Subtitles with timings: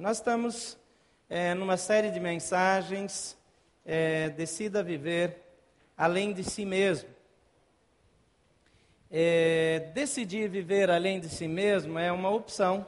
[0.00, 0.78] Nós estamos
[1.28, 3.36] é, numa série de mensagens,
[3.84, 5.36] é, Decida Viver
[5.94, 7.10] Além de Si Mesmo.
[9.10, 12.86] É, decidir viver além de si mesmo é uma opção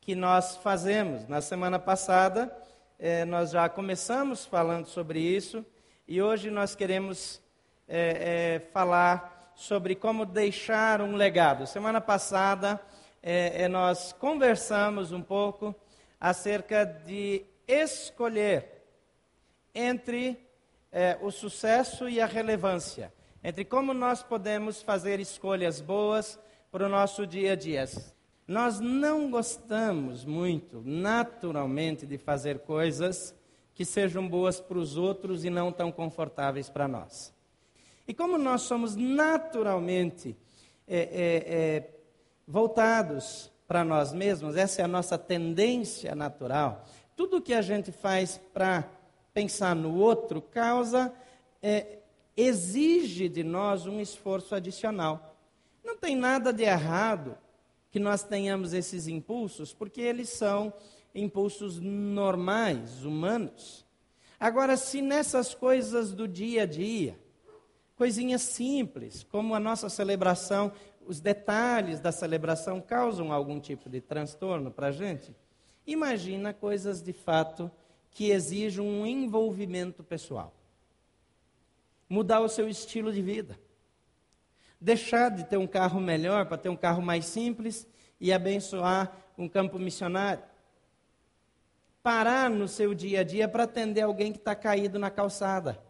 [0.00, 1.28] que nós fazemos.
[1.28, 2.50] Na semana passada,
[2.98, 5.62] é, nós já começamos falando sobre isso
[6.08, 7.42] e hoje nós queremos
[8.72, 11.66] falar sobre como deixar um legado.
[11.66, 12.80] Semana passada,
[13.70, 15.74] nós conversamos um pouco
[16.22, 18.80] acerca de escolher
[19.74, 20.38] entre
[20.92, 23.12] é, o sucesso e a relevância,
[23.42, 26.38] entre como nós podemos fazer escolhas boas
[26.70, 27.86] para o nosso dia a dia.
[28.46, 33.34] Nós não gostamos muito, naturalmente, de fazer coisas
[33.74, 37.34] que sejam boas para os outros e não tão confortáveis para nós.
[38.06, 40.36] E como nós somos naturalmente
[40.86, 41.90] é, é, é,
[42.46, 46.84] voltados para nós mesmos, essa é a nossa tendência natural,
[47.16, 48.86] tudo que a gente faz para
[49.32, 51.10] pensar no outro causa,
[51.62, 52.00] é,
[52.36, 55.38] exige de nós um esforço adicional.
[55.82, 57.34] Não tem nada de errado
[57.90, 60.70] que nós tenhamos esses impulsos, porque eles são
[61.14, 63.86] impulsos normais, humanos.
[64.38, 67.18] Agora, se nessas coisas do dia a dia,
[67.96, 70.72] coisinhas simples, como a nossa celebração,
[71.06, 75.34] os detalhes da celebração causam algum tipo de transtorno para a gente,
[75.86, 77.70] imagina coisas de fato
[78.10, 80.52] que exigem um envolvimento pessoal.
[82.08, 83.58] Mudar o seu estilo de vida
[84.82, 87.86] deixar de ter um carro melhor para ter um carro mais simples
[88.20, 90.42] e abençoar um campo missionário.
[92.02, 95.80] Parar no seu dia a dia para atender alguém que está caído na calçada.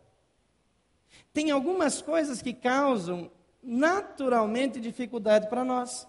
[1.32, 3.30] Tem algumas coisas que causam
[3.62, 6.06] naturalmente dificuldade para nós.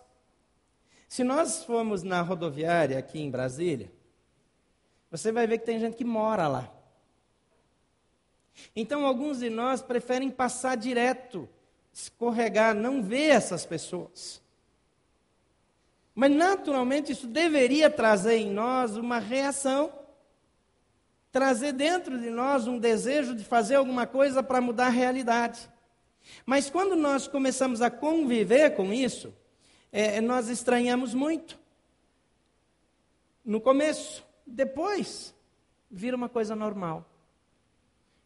[1.08, 3.92] Se nós formos na rodoviária aqui em Brasília,
[5.12, 6.72] você vai ver que tem gente que mora lá.
[8.76, 11.48] Então, alguns de nós preferem passar direto
[11.94, 14.42] escorregar, não ver essas pessoas.
[16.16, 19.94] Mas naturalmente isso deveria trazer em nós uma reação,
[21.32, 25.70] trazer dentro de nós um desejo de fazer alguma coisa para mudar a realidade.
[26.46, 29.34] Mas quando nós começamos a conviver com isso,
[29.92, 31.60] é, nós estranhamos muito.
[33.46, 35.36] No começo, depois,
[35.90, 37.06] vira uma coisa normal,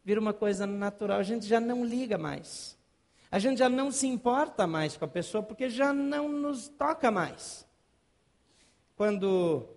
[0.03, 2.78] vira uma coisa natural, a gente já não liga mais.
[3.30, 7.12] A gente já não se importa mais com a pessoa porque já não nos toca
[7.12, 7.68] mais.
[8.96, 9.68] Quando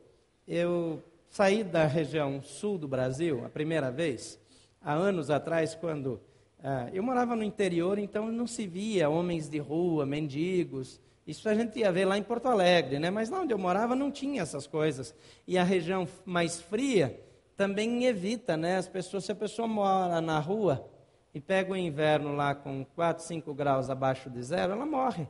[0.47, 4.39] eu saí da região sul do Brasil, a primeira vez,
[4.81, 6.21] há anos atrás, quando
[6.63, 11.01] ah, eu morava no interior, então não se via homens de rua, mendigos.
[11.27, 13.11] Isso a gente ia ver lá em Porto Alegre, né?
[13.11, 15.15] mas lá onde eu morava não tinha essas coisas.
[15.47, 17.21] E a região mais fria
[17.57, 18.79] também evita, né?
[18.79, 20.89] As pessoas, se a pessoa mora na rua,
[21.35, 25.29] e pega o inverno lá com 4, 5 graus abaixo de zero, ela morre.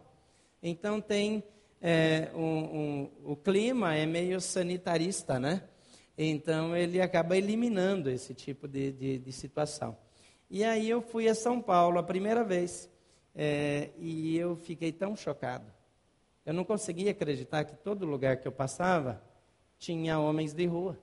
[0.63, 1.43] Então tem
[1.81, 5.63] é, um, um, o clima é meio sanitarista, né?
[6.17, 9.97] Então ele acaba eliminando esse tipo de, de, de situação.
[10.50, 12.91] E aí eu fui a São Paulo a primeira vez
[13.37, 15.72] é, e eu fiquei tão chocado.
[16.44, 19.22] Eu não conseguia acreditar que todo lugar que eu passava
[19.78, 20.99] tinha homens de rua.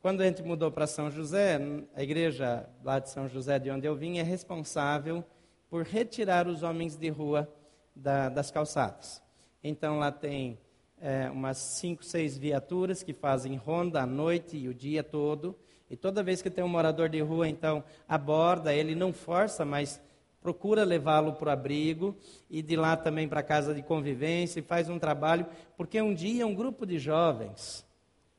[0.00, 1.58] Quando a gente mudou para São José,
[1.96, 5.24] a igreja lá de São José, de onde eu vim, é responsável
[5.68, 7.52] por retirar os homens de rua
[7.96, 9.20] da, das calçadas.
[9.62, 10.56] Então lá tem
[11.00, 15.58] é, umas cinco, seis viaturas que fazem ronda à noite e o dia todo.
[15.94, 20.02] E toda vez que tem um morador de rua, então aborda, ele não força, mas
[20.42, 22.16] procura levá-lo para o abrigo
[22.50, 25.46] e de lá também para a casa de convivência e faz um trabalho,
[25.76, 27.86] porque um dia um grupo de jovens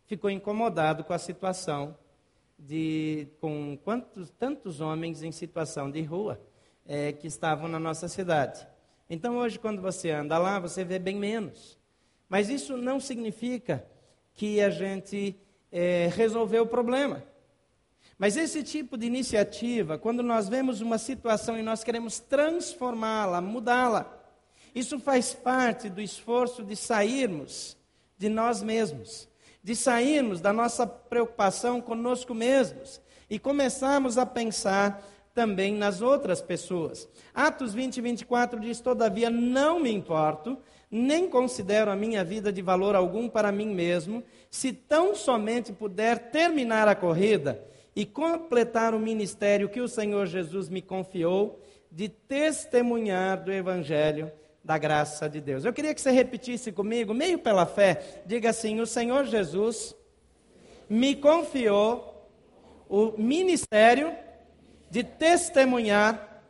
[0.05, 1.97] ficou incomodado com a situação
[2.59, 6.41] de com quantos tantos homens em situação de rua
[6.85, 8.67] é, que estavam na nossa cidade.
[9.09, 11.79] Então hoje quando você anda lá você vê bem menos,
[12.27, 13.87] mas isso não significa
[14.33, 15.40] que a gente
[15.72, 17.23] é, resolveu o problema.
[18.17, 24.12] Mas esse tipo de iniciativa, quando nós vemos uma situação e nós queremos transformá-la, mudá-la,
[24.73, 27.78] isso faz parte do esforço de sairmos
[28.17, 29.28] de nós mesmos
[29.66, 35.03] de sairmos da nossa preocupação conosco mesmos e começarmos a pensar
[35.34, 37.09] também nas outras pessoas.
[37.34, 40.56] Atos 20 e 24 diz: Todavia não me importo,
[40.91, 46.29] nem considero a minha vida de valor algum para mim mesmo, se tão somente puder
[46.29, 47.59] terminar a corrida
[47.96, 54.32] e completar o ministério que o Senhor Jesus me confiou de testemunhar do Evangelho
[54.64, 55.64] da graça de Deus.
[55.64, 59.96] Eu queria que você repetisse comigo, meio pela fé, diga assim: O Senhor Jesus
[60.90, 62.30] me confiou
[62.90, 64.14] o ministério
[64.90, 66.44] de testemunhar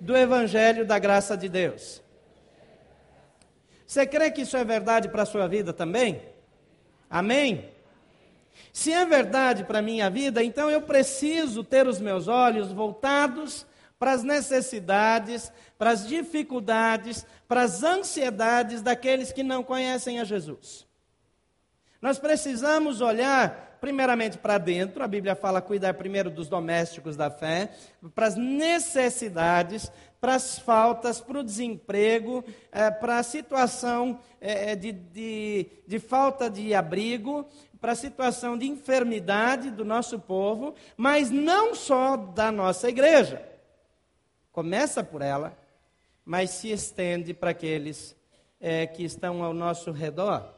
[0.00, 2.02] do Evangelho da graça de Deus.
[3.86, 6.20] Você crê que isso é verdade para a sua vida também?
[7.08, 7.70] Amém?
[8.72, 13.66] Se é verdade para a minha vida, então eu preciso ter os meus olhos voltados
[13.98, 20.86] para as necessidades, para as dificuldades, para as ansiedades daqueles que não conhecem a Jesus.
[22.00, 27.70] Nós precisamos olhar primeiramente para dentro, a Bíblia fala cuidar primeiro dos domésticos da fé,
[28.14, 29.90] para as necessidades,
[30.20, 36.50] para as faltas, para o desemprego, é, para a situação é, de, de, de falta
[36.50, 37.46] de abrigo,
[37.80, 43.42] para a situação de enfermidade do nosso povo, mas não só da nossa igreja.
[44.50, 45.56] Começa por ela,
[46.24, 48.16] mas se estende para aqueles
[48.60, 50.52] é, que estão ao nosso redor.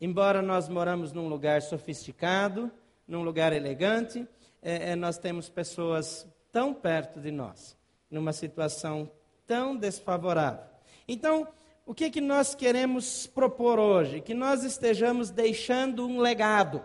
[0.00, 2.70] Embora nós moramos num lugar sofisticado,
[3.06, 4.26] num lugar elegante,
[4.62, 7.75] é, nós temos pessoas tão perto de nós,
[8.10, 9.10] numa situação
[9.46, 10.64] tão desfavorável.
[11.06, 11.48] Então,
[11.84, 14.20] o que, que nós queremos propor hoje?
[14.20, 16.84] Que nós estejamos deixando um legado.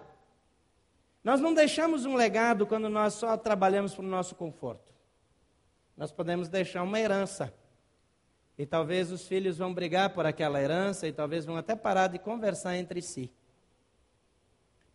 [1.24, 4.94] Nós não deixamos um legado quando nós só trabalhamos para o nosso conforto.
[5.98, 7.54] Nós podemos deixar uma herança.
[8.58, 12.20] E talvez os filhos vão brigar por aquela herança e talvez vão até parar de
[12.20, 13.32] conversar entre si.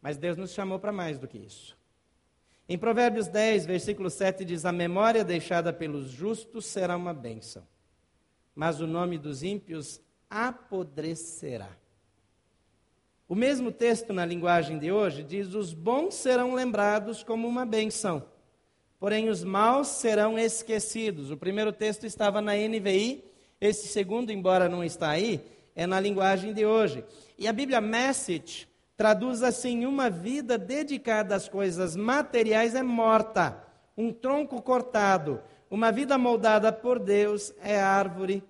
[0.01, 1.77] Mas Deus nos chamou para mais do que isso.
[2.69, 7.63] Em Provérbios 10, versículo 7 diz: A memória deixada pelos justos será uma bênção
[8.57, 11.69] mas o nome dos ímpios apodrecerá.
[13.29, 18.27] O mesmo texto na linguagem de hoje diz: os bons serão lembrados como uma benção,
[18.99, 21.31] porém os maus serão esquecidos.
[21.31, 23.23] O primeiro texto estava na NVI,
[23.61, 27.05] esse segundo, embora não está aí, é na linguagem de hoje.
[27.39, 28.67] E a Bíblia Message
[28.97, 33.63] traduz assim: uma vida dedicada às coisas materiais é morta,
[33.97, 35.41] um tronco cortado,
[35.71, 38.43] uma vida moldada por Deus é árvore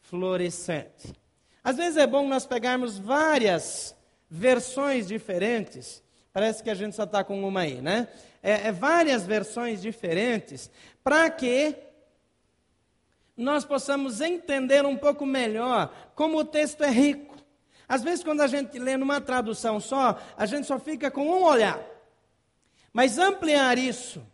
[0.00, 1.14] florescente.
[1.62, 3.94] Às vezes é bom nós pegarmos várias
[4.28, 6.02] versões diferentes.
[6.32, 8.08] Parece que a gente só está com uma aí, né?
[8.42, 10.70] É, é várias versões diferentes
[11.04, 11.76] para que
[13.36, 17.31] nós possamos entender um pouco melhor como o texto é rico.
[17.92, 21.44] Às vezes, quando a gente lê numa tradução só, a gente só fica com um
[21.44, 21.78] olhar.
[22.90, 24.26] Mas ampliar isso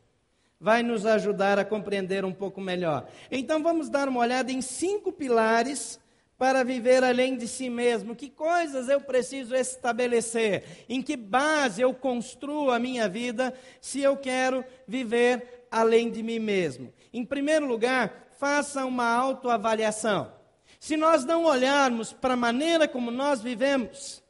[0.60, 3.08] vai nos ajudar a compreender um pouco melhor.
[3.28, 5.98] Então vamos dar uma olhada em cinco pilares
[6.38, 8.14] para viver além de si mesmo.
[8.14, 10.86] Que coisas eu preciso estabelecer?
[10.88, 16.38] Em que base eu construo a minha vida se eu quero viver além de mim
[16.38, 16.92] mesmo?
[17.12, 20.37] Em primeiro lugar, faça uma autoavaliação.
[20.78, 24.22] Se nós não olharmos para a maneira como nós vivemos,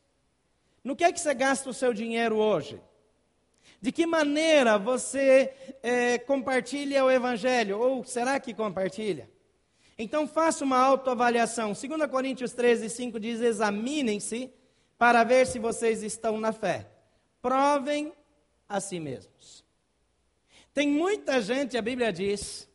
[0.82, 2.80] no que é que você gasta o seu dinheiro hoje?
[3.80, 7.78] De que maneira você é, compartilha o Evangelho?
[7.78, 9.30] Ou será que compartilha?
[9.98, 11.72] Então faça uma autoavaliação.
[11.72, 14.52] 2 Coríntios 13, 5 diz: examinem-se
[14.96, 16.88] para ver se vocês estão na fé.
[17.40, 18.12] Provem
[18.68, 19.64] a si mesmos.
[20.74, 22.68] Tem muita gente, a Bíblia diz,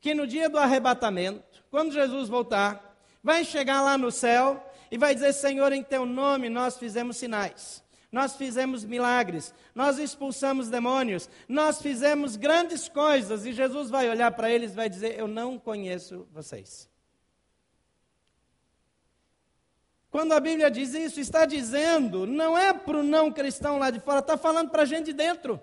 [0.00, 2.83] que no dia do arrebatamento, quando Jesus voltar,
[3.24, 7.82] vai chegar lá no céu e vai dizer: Senhor, em teu nome nós fizemos sinais
[8.14, 14.48] nós fizemos milagres, nós expulsamos demônios, nós fizemos grandes coisas, e Jesus vai olhar para
[14.48, 16.88] eles e vai dizer: Eu não conheço vocês.
[20.12, 23.98] Quando a Bíblia diz isso, está dizendo, não é para o não cristão lá de
[23.98, 25.60] fora, está falando para a gente de dentro.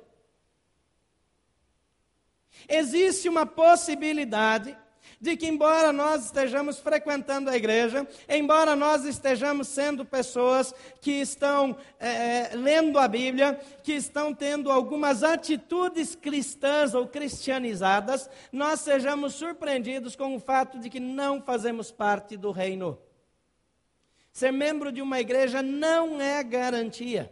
[2.67, 4.77] Existe uma possibilidade
[5.21, 11.77] de que, embora nós estejamos frequentando a igreja, embora nós estejamos sendo pessoas que estão
[11.99, 19.35] é, é, lendo a Bíblia, que estão tendo algumas atitudes cristãs ou cristianizadas, nós sejamos
[19.35, 22.97] surpreendidos com o fato de que não fazemos parte do reino.
[24.33, 27.31] Ser membro de uma igreja não é garantia.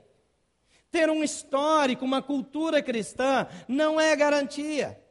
[0.91, 5.01] Ter um histórico, uma cultura cristã, não é garantia.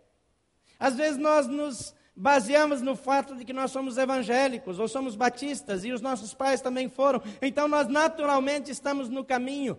[0.79, 5.85] Às vezes nós nos baseamos no fato de que nós somos evangélicos ou somos batistas
[5.85, 7.23] e os nossos pais também foram.
[7.41, 9.79] Então nós naturalmente estamos no caminho.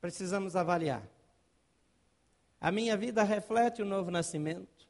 [0.00, 1.02] Precisamos avaliar.
[2.60, 4.88] A minha vida reflete o novo nascimento?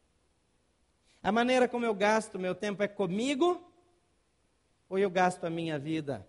[1.23, 3.67] A maneira como eu gasto meu tempo é comigo
[4.91, 6.27] ou eu gasto a minha vida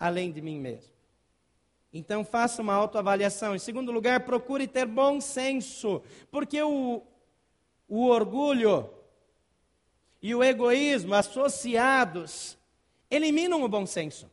[0.00, 0.92] além de mim mesmo?
[1.92, 3.54] Então faça uma autoavaliação.
[3.54, 7.02] Em segundo lugar, procure ter bom senso, porque o,
[7.94, 8.88] o orgulho
[10.22, 12.56] e o egoísmo associados
[13.10, 14.30] eliminam o bom senso.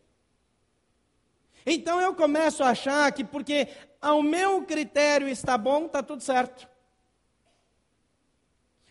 [1.65, 3.67] Então eu começo a achar que porque
[4.01, 6.69] ao meu critério está bom, está tudo certo.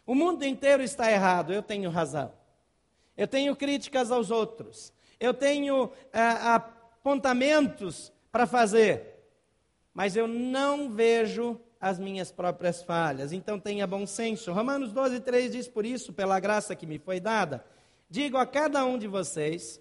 [0.04, 2.30] O mundo inteiro está errado, eu tenho razão.
[3.16, 4.92] Eu tenho críticas aos outros.
[5.18, 9.18] Eu tenho ah, apontamentos para fazer.
[9.94, 13.32] Mas eu não vejo as minhas próprias falhas.
[13.32, 14.52] Então tenha bom senso.
[14.52, 17.64] Romanos 12, 3 diz: Por isso, pela graça que me foi dada,
[18.10, 19.80] digo a cada um de vocês: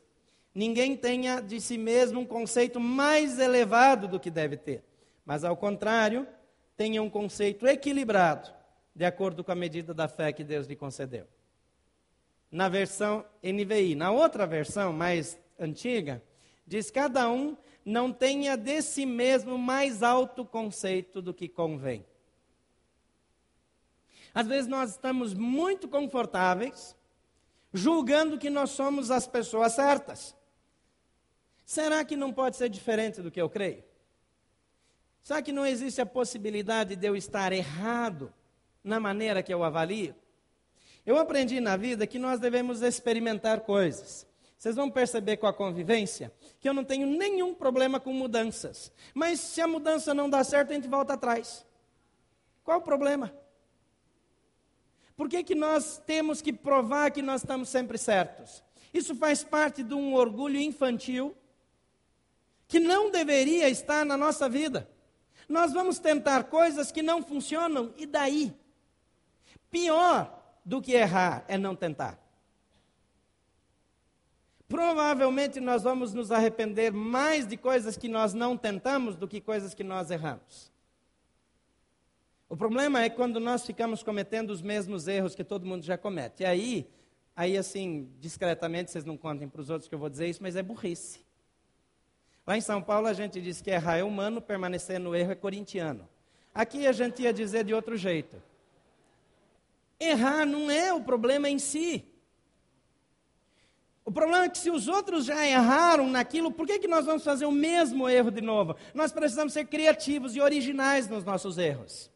[0.54, 4.84] ninguém tenha de si mesmo um conceito mais elevado do que deve ter,
[5.26, 6.28] mas ao contrário,
[6.76, 8.52] tenha um conceito equilibrado,
[8.96, 11.26] de acordo com a medida da fé que Deus lhe concedeu.
[12.52, 16.22] Na versão NVI, na outra versão mais antiga,
[16.66, 22.06] diz: cada um não tenha de si mesmo mais alto conceito do que convém.
[24.34, 26.98] Às vezes nós estamos muito confortáveis,
[27.74, 30.36] julgando que nós somos as pessoas certas.
[31.64, 33.86] Será que não pode ser diferente do que eu creio?
[35.24, 38.34] Será que não existe a possibilidade de eu estar errado
[38.84, 40.14] na maneira que eu avalio?
[41.06, 44.28] Eu aprendi na vida que nós devemos experimentar coisas.
[44.58, 48.92] Vocês vão perceber com a convivência que eu não tenho nenhum problema com mudanças.
[49.14, 51.66] Mas se a mudança não dá certo, a gente volta atrás.
[52.64, 53.34] Qual o problema?
[55.16, 58.64] Por que, que nós temos que provar que nós estamos sempre certos?
[58.94, 61.36] Isso faz parte de um orgulho infantil
[62.68, 64.90] que não deveria estar na nossa vida.
[65.48, 68.54] Nós vamos tentar coisas que não funcionam, e daí?
[69.70, 70.36] Pior
[70.66, 72.27] do que errar é não tentar
[74.68, 79.74] provavelmente nós vamos nos arrepender mais de coisas que nós não tentamos do que coisas
[79.74, 80.72] que nós erramos.
[82.50, 86.44] O problema é quando nós ficamos cometendo os mesmos erros que todo mundo já comete.
[86.44, 86.90] E aí,
[87.36, 90.56] aí assim, discretamente, vocês não contem para os outros que eu vou dizer isso, mas
[90.56, 91.26] é burrice.
[92.46, 95.36] Lá em São Paulo a gente diz que errar é humano, permanecer no erro é
[95.36, 96.08] corintiano.
[96.54, 98.42] Aqui a gente ia dizer de outro jeito.
[100.00, 102.06] Errar não é o problema em si.
[104.08, 107.26] O problema é que se os outros já erraram naquilo, por que, que nós vamos
[107.26, 108.74] fazer o mesmo erro de novo?
[108.94, 112.10] Nós precisamos ser criativos e originais nos nossos erros.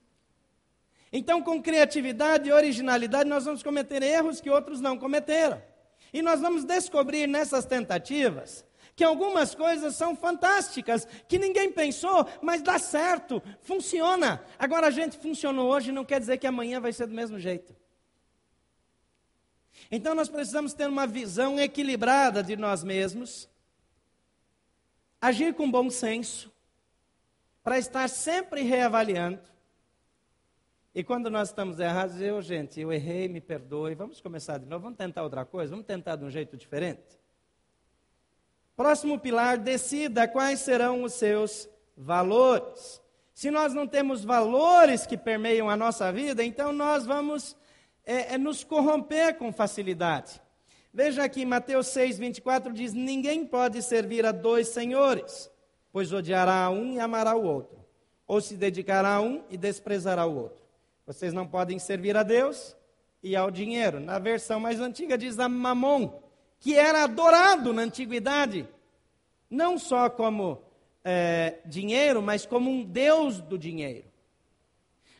[1.11, 5.61] Então, com criatividade e originalidade, nós vamos cometer erros que outros não cometeram.
[6.13, 12.61] E nós vamos descobrir nessas tentativas que algumas coisas são fantásticas, que ninguém pensou, mas
[12.61, 14.41] dá certo, funciona.
[14.57, 17.80] Agora, a gente funcionou hoje, não quer dizer que amanhã vai ser do mesmo jeito.
[19.91, 23.49] Então nós precisamos ter uma visão equilibrada de nós mesmos,
[25.19, 26.49] agir com bom senso,
[27.61, 29.41] para estar sempre reavaliando.
[30.95, 34.83] E quando nós estamos errados, eu, gente, eu errei, me perdoe, vamos começar de novo,
[34.83, 37.19] vamos tentar outra coisa, vamos tentar de um jeito diferente.
[38.75, 43.01] Próximo pilar, decida quais serão os seus valores.
[43.33, 47.55] Se nós não temos valores que permeiam a nossa vida, então nós vamos
[48.05, 50.41] é, é nos corromper com facilidade.
[50.93, 55.49] Veja aqui, Mateus 6, 24 diz: Ninguém pode servir a dois senhores,
[55.91, 57.79] pois odiará um e amará o outro,
[58.27, 60.61] ou se dedicará a um e desprezará o outro.
[61.05, 62.75] Vocês não podem servir a Deus
[63.23, 63.99] e ao dinheiro.
[63.99, 66.21] Na versão mais antiga diz a mamon,
[66.59, 68.67] que era adorado na antiguidade,
[69.49, 70.61] não só como
[71.03, 74.05] é, dinheiro, mas como um deus do dinheiro.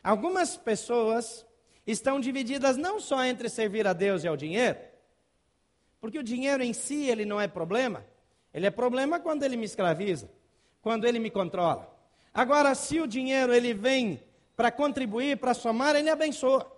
[0.02, 1.46] Algumas pessoas
[1.86, 4.78] estão divididas não só entre servir a Deus e ao dinheiro,
[6.00, 8.04] porque o dinheiro em si ele não é problema,
[8.52, 10.30] ele é problema quando ele me escraviza,
[10.80, 11.90] quando ele me controla.
[12.34, 14.20] Agora, se o dinheiro ele vem
[14.56, 16.70] para contribuir, para somar, ele abençoa.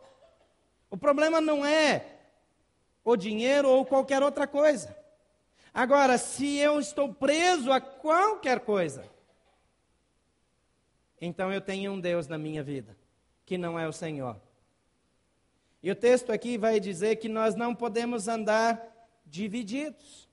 [0.90, 2.04] O problema não é
[3.04, 4.96] o dinheiro ou qualquer outra coisa.
[5.72, 9.04] Agora, se eu estou preso a qualquer coisa,
[11.20, 12.96] então eu tenho um Deus na minha vida,
[13.44, 14.40] que não é o Senhor.
[15.84, 18.82] E o texto aqui vai dizer que nós não podemos andar
[19.26, 20.26] divididos.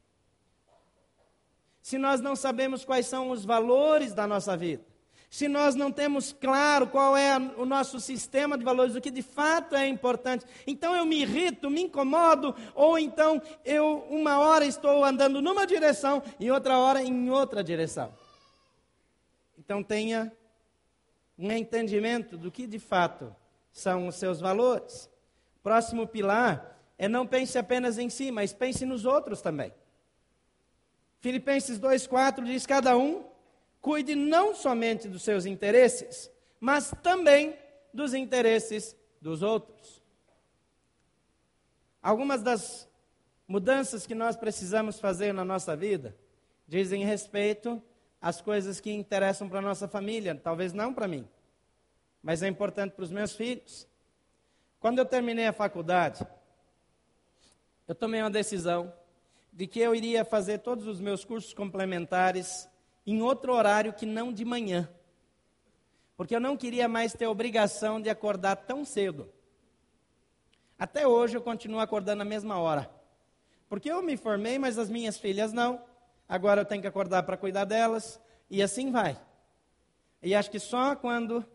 [1.81, 4.81] Se nós não sabemos quais são os valores da nossa vida,
[5.29, 9.22] se nós não temos claro qual é o nosso sistema de valores, o que de
[9.22, 15.03] fato é importante, então eu me irrito, me incomodo, ou então eu uma hora estou
[15.03, 18.13] andando numa direção e outra hora em outra direção.
[19.60, 20.31] Então tenha
[21.38, 23.36] um entendimento do que de fato
[23.70, 25.11] são os seus valores.
[25.63, 29.74] Próximo pilar é não pense apenas em si, mas pense nos outros também.
[31.20, 33.24] Filipenses 2,4 diz: cada um
[33.80, 37.56] cuide não somente dos seus interesses, mas também
[37.94, 40.01] dos interesses dos outros.
[42.01, 42.89] Algumas das
[43.48, 46.15] mudanças que nós precisamos fazer na nossa vida
[46.68, 47.82] dizem respeito
[48.22, 51.27] às coisas que interessam para a nossa família, talvez não para mim,
[52.24, 53.88] mas é importante para os meus filhos.
[54.82, 56.26] Quando eu terminei a faculdade,
[57.88, 58.92] eu tomei uma decisão
[59.54, 62.68] de que eu iria fazer todos os meus cursos complementares
[63.06, 64.90] em outro horário que não de manhã.
[66.18, 69.32] Porque eu não queria mais ter obrigação de acordar tão cedo.
[70.80, 72.90] Até hoje eu continuo acordando na mesma hora.
[73.70, 75.80] Porque eu me formei, mas as minhas filhas não.
[76.28, 78.20] Agora eu tenho que acordar para cuidar delas.
[78.50, 79.16] E assim vai.
[80.24, 81.46] E acho que só quando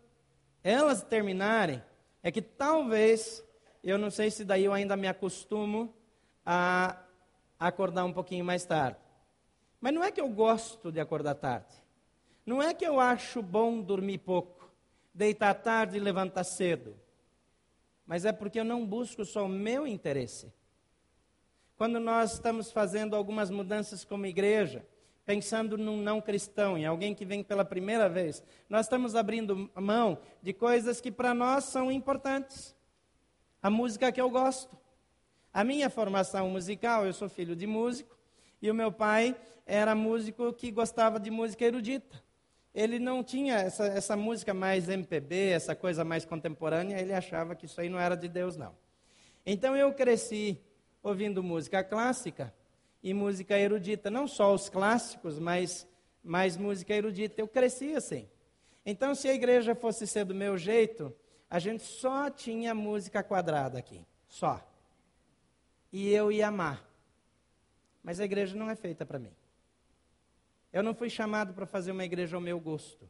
[0.63, 1.83] elas terminarem
[2.27, 3.41] é que talvez,
[3.85, 5.95] eu não sei se daí eu ainda me acostumo
[6.45, 7.01] a
[7.57, 8.99] acordar um pouquinho mais tarde.
[9.81, 11.73] Mas não é que eu gosto de acordar tarde.
[12.45, 14.69] Não é que eu acho bom dormir pouco,
[15.15, 16.97] deitar tarde e levantar cedo.
[18.05, 20.53] Mas é porque eu não busco só o meu interesse.
[21.77, 24.85] Quando nós estamos fazendo algumas mudanças como igreja,
[25.27, 30.19] pensando num não cristão, em alguém que vem pela primeira vez, nós estamos abrindo mão
[30.41, 32.75] de coisas que para nós são importantes.
[33.61, 34.79] A música que eu gosto,
[35.53, 38.17] a minha formação musical, eu sou filho de músico,
[38.63, 39.35] e o meu pai
[39.67, 42.23] era músico que gostava de música erudita.
[42.73, 47.67] Ele não tinha essa, essa música mais MPB, essa coisa mais contemporânea, ele achava que
[47.67, 48.77] isso aí não era de Deus, não.
[49.45, 50.61] Então eu cresci
[51.03, 52.55] ouvindo música clássica
[53.07, 55.87] e música erudita, não só os clássicos, mas
[56.25, 57.41] mais música erudita.
[57.41, 58.29] Eu cresci assim.
[58.85, 61.15] Então, se a igreja fosse ser do meu jeito,
[61.49, 64.61] a gente só tinha música quadrada aqui, só
[65.93, 66.85] e eu ia amar.
[68.03, 69.33] Mas a igreja não é feita para mim.
[70.73, 73.09] Eu não fui chamado para fazer uma igreja ao meu gosto,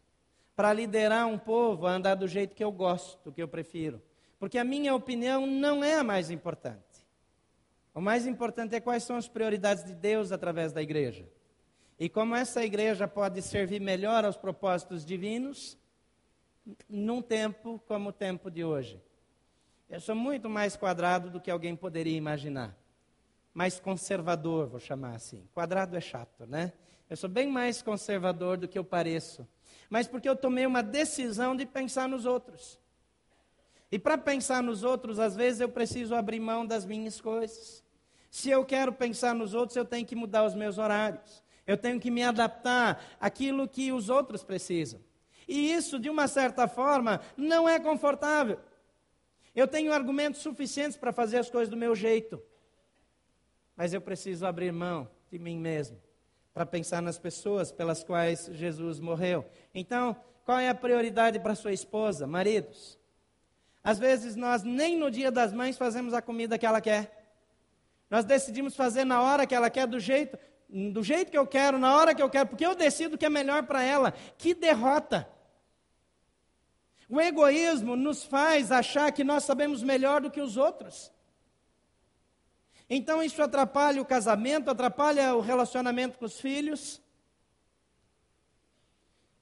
[0.55, 4.01] para liderar um povo a andar do jeito que eu gosto, que eu prefiro.
[4.39, 6.86] Porque a minha opinião não é a mais importante.
[7.97, 11.27] O mais importante é quais são as prioridades de Deus através da igreja.
[11.99, 15.79] E como essa igreja pode servir melhor aos propósitos divinos
[16.87, 19.01] num tempo como o tempo de hoje.
[19.89, 22.77] Eu sou muito mais quadrado do que alguém poderia imaginar.
[23.55, 25.49] Mais conservador, vou chamar assim.
[25.55, 26.75] Quadrado é chato, né?
[27.09, 29.49] Eu sou bem mais conservador do que eu pareço.
[29.89, 32.79] Mas porque eu tomei uma decisão de pensar nos outros.
[33.91, 37.86] E para pensar nos outros, às vezes eu preciso abrir mão das minhas coisas.
[38.37, 41.43] Se eu quero pensar nos outros, eu tenho que mudar os meus horários.
[41.67, 45.01] Eu tenho que me adaptar àquilo que os outros precisam.
[45.49, 48.61] E isso, de uma certa forma, não é confortável.
[49.55, 52.39] Eu tenho argumentos suficientes para fazer as coisas do meu jeito.
[53.75, 55.99] Mas eu preciso abrir mão de mim mesmo
[56.53, 59.47] para pensar nas pessoas pelas quais Jesus morreu.
[59.75, 62.99] Então, qual é a prioridade para sua esposa, maridos?
[63.83, 67.16] Às vezes nós nem no dia das mães fazemos a comida que ela quer.
[68.09, 70.39] Nós decidimos fazer na hora que ela quer, do jeito,
[70.69, 73.27] do jeito que eu quero, na hora que eu quero, porque eu decido o que
[73.27, 74.13] é melhor para ela.
[74.39, 75.29] Que derrota!
[77.09, 81.13] O egoísmo nos faz achar que nós sabemos melhor do que os outros.
[82.89, 87.03] Então isso atrapalha o casamento, atrapalha o relacionamento com os filhos.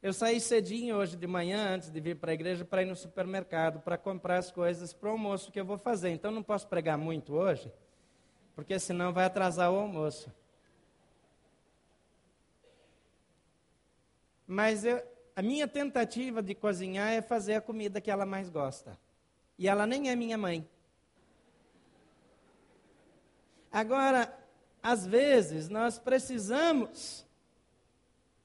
[0.03, 2.95] Eu saí cedinho hoje de manhã, antes de vir para a igreja, para ir no
[2.95, 6.11] supermercado, para comprar as coisas para o almoço que eu vou fazer.
[6.11, 7.73] Então não posso pregar muito hoje,
[8.55, 10.33] porque senão vai atrasar o almoço.
[14.47, 15.03] Mas eu,
[15.35, 18.99] a minha tentativa de cozinhar é fazer a comida que ela mais gosta.
[19.59, 20.69] E ela nem é minha mãe.
[23.73, 24.33] Agora,
[24.81, 27.27] às vezes, nós precisamos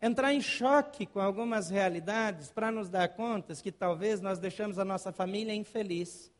[0.02, 4.86] entrar em choque com algumas realidades para nos dar conta que talvez nós deixamos a
[4.86, 6.32] nossa família infeliz,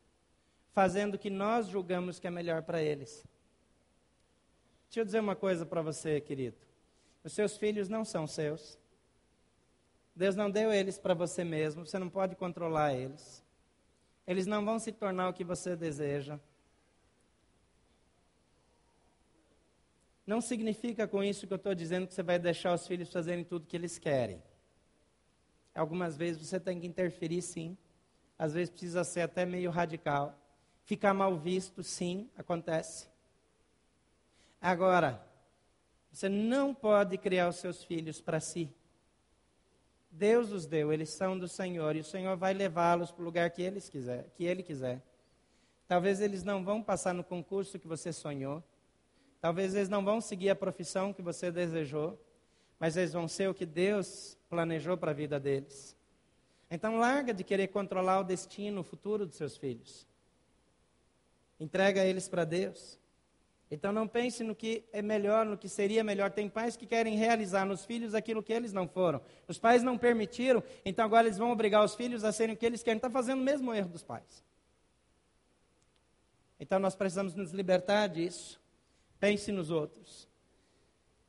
[0.72, 3.24] fazendo o que nós julgamos que é melhor para eles.
[4.90, 6.56] Deixa eu dizer uma coisa para você, querido.
[7.22, 8.76] Os seus filhos não são seus.
[10.16, 13.40] Deus não deu eles para você mesmo, você não pode controlar eles.
[14.26, 16.40] Eles não vão se tornar o que você deseja.
[20.26, 23.44] Não significa com isso que eu estou dizendo que você vai deixar os filhos fazerem
[23.44, 24.42] tudo que eles querem.
[25.72, 27.78] Algumas vezes você tem que interferir, sim.
[28.36, 30.36] Às vezes precisa ser até meio radical.
[30.82, 33.09] Ficar mal visto, sim, acontece.
[34.60, 35.24] Agora,
[36.12, 38.70] você não pode criar os seus filhos para si.
[40.10, 43.48] Deus os deu, eles são do Senhor, e o Senhor vai levá-los para o lugar
[43.50, 45.00] que, eles quiser, que Ele quiser.
[45.86, 48.62] Talvez eles não vão passar no concurso que você sonhou,
[49.40, 52.20] talvez eles não vão seguir a profissão que você desejou,
[52.78, 55.96] mas eles vão ser o que Deus planejou para a vida deles.
[56.70, 60.06] Então larga de querer controlar o destino, o futuro dos seus filhos.
[61.58, 62.99] Entrega eles para Deus.
[63.70, 66.30] Então não pense no que é melhor, no que seria melhor.
[66.32, 69.20] Tem pais que querem realizar nos filhos aquilo que eles não foram.
[69.46, 72.66] Os pais não permitiram, então agora eles vão obrigar os filhos a serem o que
[72.66, 72.96] eles querem.
[72.96, 74.44] Está fazendo o mesmo erro dos pais.
[76.58, 78.60] Então nós precisamos nos libertar disso.
[79.20, 80.28] Pense nos outros.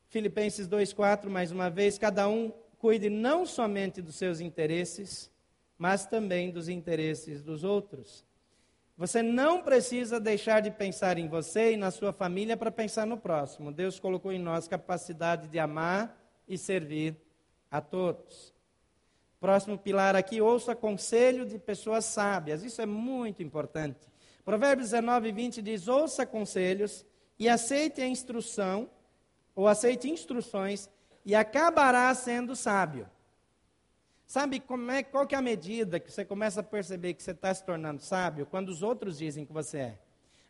[0.10, 5.32] Filipenses 2,4, mais uma vez, cada um cuide não somente dos seus interesses,
[5.78, 8.26] mas também dos interesses dos outros.
[8.98, 13.18] Você não precisa deixar de pensar em você e na sua família para pensar no
[13.18, 13.72] próximo.
[13.72, 17.16] Deus colocou em nós capacidade de amar e servir
[17.70, 18.54] a todos.
[19.40, 22.64] Próximo pilar aqui, ouça conselho de pessoas sábias.
[22.64, 24.00] Isso é muito importante.
[24.46, 27.06] Provérbios 19, 20 diz: ouça conselhos
[27.40, 28.88] e aceite a instrução,
[29.56, 30.90] ou aceite instruções,
[31.26, 33.10] e acabará sendo sábio.
[34.32, 37.32] Sabe como é, qual que é a medida que você começa a perceber que você
[37.32, 38.46] está se tornando sábio?
[38.46, 40.00] Quando os outros dizem que você é.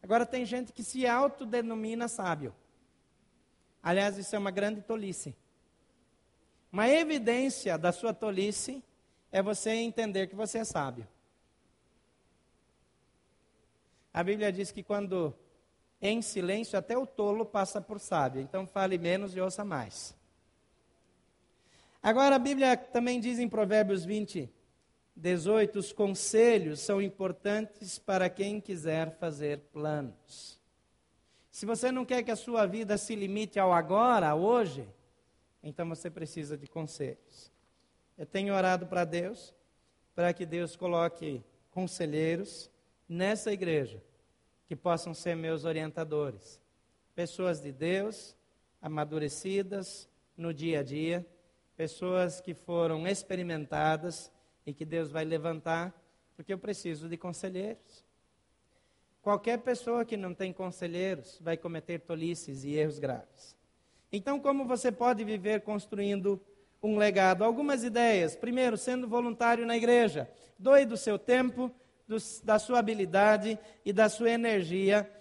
[0.04, 2.54] Agora tem gente que se autodenomina sábio.
[3.82, 5.36] Aliás, isso é uma grande tolice.
[6.72, 8.84] Uma evidência da sua tolice
[9.32, 11.08] é você entender que você é sábio.
[14.14, 15.34] A Bíblia diz que quando
[16.00, 18.44] em silêncio até o tolo passa por sábio.
[18.44, 20.16] Então fale menos e ouça mais.
[22.04, 24.50] Agora, a Bíblia também diz em Provérbios 20,
[25.16, 30.60] 18: os conselhos são importantes para quem quiser fazer planos.
[31.52, 34.88] Se você não quer que a sua vida se limite ao agora, hoje,
[35.62, 37.52] então você precisa de conselhos.
[38.18, 39.54] Eu tenho orado para Deus,
[40.16, 42.68] para que Deus coloque conselheiros
[43.08, 44.02] nessa igreja,
[44.66, 46.60] que possam ser meus orientadores.
[47.14, 48.36] Pessoas de Deus,
[48.82, 51.24] amadurecidas no dia a dia
[51.82, 54.32] pessoas que foram experimentadas
[54.68, 55.92] e que Deus vai levantar,
[56.36, 58.06] porque eu preciso de conselheiros.
[59.20, 63.58] Qualquer pessoa que não tem conselheiros vai cometer tolices e erros graves.
[64.12, 66.40] Então, como você pode viver construindo
[66.84, 67.44] um legado?
[67.44, 68.36] Algumas ideias.
[68.36, 70.30] Primeiro, sendo voluntário na igreja.
[70.60, 71.72] Doe do seu tempo,
[72.08, 75.12] do, da sua habilidade e da sua energia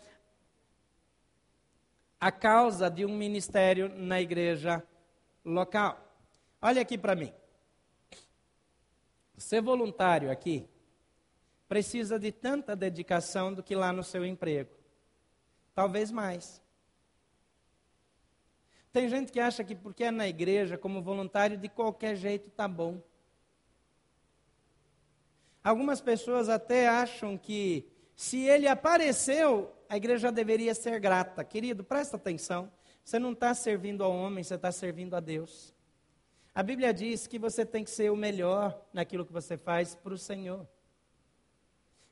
[2.21, 4.85] a causa de um ministério na igreja
[5.43, 6.10] local.
[6.63, 7.33] Olha aqui para mim.
[9.37, 10.69] Ser voluntário aqui
[11.67, 14.71] precisa de tanta dedicação do que lá no seu emprego.
[15.75, 16.61] Talvez mais.
[18.93, 22.67] Tem gente que acha que porque é na igreja, como voluntário, de qualquer jeito tá
[22.67, 23.01] bom.
[25.63, 31.45] Algumas pessoas até acham que se ele apareceu, a igreja deveria ser grata.
[31.45, 32.71] Querido, presta atenção.
[33.05, 35.73] Você não está servindo ao homem, você está servindo a Deus.
[36.53, 40.13] A Bíblia diz que você tem que ser o melhor naquilo que você faz para
[40.13, 40.67] o Senhor.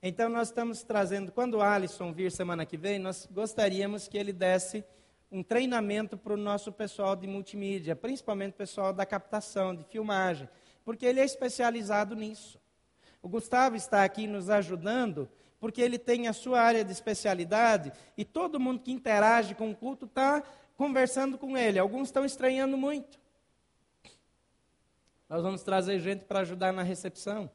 [0.01, 4.33] Então, nós estamos trazendo, quando o Alisson vir semana que vem, nós gostaríamos que ele
[4.33, 4.85] desse
[5.31, 10.49] um treinamento para o nosso pessoal de multimídia, principalmente o pessoal da captação, de filmagem,
[10.85, 12.61] porque ele é especializado nisso.
[13.21, 18.25] O Gustavo está aqui nos ajudando, porque ele tem a sua área de especialidade e
[18.25, 20.45] todo mundo que interage com o culto está
[20.77, 21.81] conversando com ele.
[21.81, 23.19] Alguns estão estranhando muito.
[25.29, 27.51] Nós vamos trazer gente para ajudar na recepção.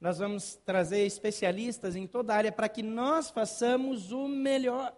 [0.00, 4.96] Nós vamos trazer especialistas em toda a área para que nós façamos o melhor.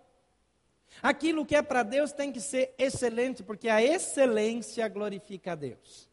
[1.03, 6.11] Aquilo que é para Deus tem que ser excelente, porque a excelência glorifica a Deus.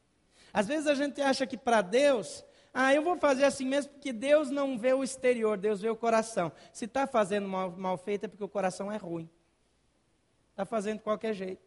[0.54, 4.14] Às vezes a gente acha que para Deus, ah, eu vou fazer assim mesmo porque
[4.14, 6.52] Deus não vê o exterior, Deus vê o coração.
[6.72, 9.30] Se está fazendo mal, mal feito é porque o coração é ruim.
[10.52, 11.62] Está fazendo de qualquer jeito.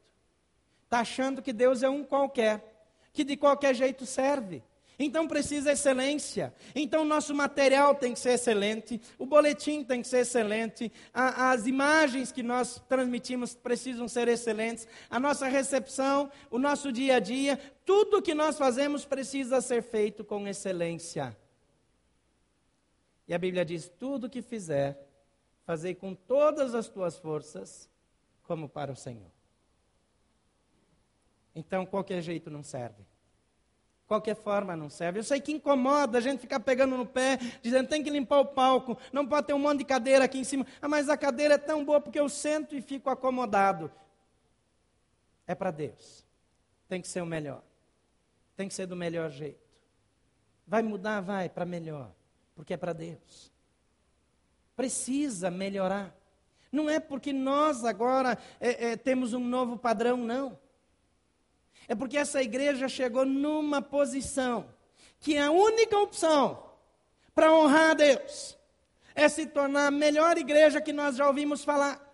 [0.84, 2.69] Está achando que Deus é um qualquer
[3.12, 4.62] que de qualquer jeito serve.
[5.02, 6.52] Então precisa excelência.
[6.74, 11.66] Então nosso material tem que ser excelente, o boletim tem que ser excelente, a, as
[11.66, 17.58] imagens que nós transmitimos precisam ser excelentes, a nossa recepção, o nosso dia a dia,
[17.86, 21.34] tudo que nós fazemos precisa ser feito com excelência.
[23.26, 24.98] E a Bíblia diz: tudo que fizer,
[25.64, 27.88] fazer com todas as tuas forças,
[28.42, 29.39] como para o Senhor.
[31.54, 33.04] Então, qualquer jeito não serve.
[34.06, 35.20] Qualquer forma não serve.
[35.20, 38.46] Eu sei que incomoda a gente ficar pegando no pé, dizendo tem que limpar o
[38.46, 40.66] palco, não pode ter um monte de cadeira aqui em cima.
[40.82, 43.88] Ah, mas a cadeira é tão boa porque eu sento e fico acomodado.
[45.46, 46.26] É para Deus.
[46.88, 47.62] Tem que ser o melhor.
[48.56, 49.60] Tem que ser do melhor jeito.
[50.66, 51.20] Vai mudar?
[51.20, 52.10] Vai, para melhor.
[52.56, 53.52] Porque é para Deus.
[54.74, 56.12] Precisa melhorar.
[56.72, 60.58] Não é porque nós agora é, é, temos um novo padrão, não.
[61.88, 64.66] É porque essa igreja chegou numa posição
[65.18, 66.62] que a única opção
[67.34, 68.58] para honrar a Deus
[69.14, 72.08] é se tornar a melhor igreja que nós já ouvimos falar.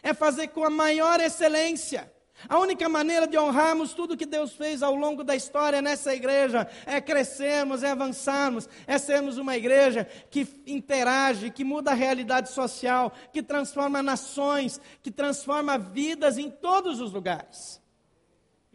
[0.00, 2.10] é fazer com a maior excelência.
[2.48, 6.68] A única maneira de honrarmos tudo que Deus fez ao longo da história nessa igreja
[6.86, 13.12] é crescermos, é avançarmos, é sermos uma igreja que interage, que muda a realidade social,
[13.32, 17.80] que transforma nações, que transforma vidas em todos os lugares.